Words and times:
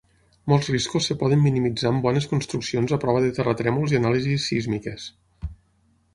Molts 0.51 0.69
riscos 0.75 1.09
es 1.15 1.19
poden 1.23 1.43
minimitzar 1.47 1.91
amb 1.91 2.07
bones 2.07 2.27
construccions 2.31 2.95
a 2.99 2.99
prova 3.05 3.23
de 3.27 3.31
terratrèmols 3.41 3.95
i 3.97 4.01
anàlisis 4.01 4.51
sísmiques. 4.55 5.09